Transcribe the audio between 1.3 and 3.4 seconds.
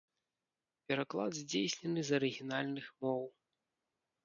здзейснены з арыгінальных моў.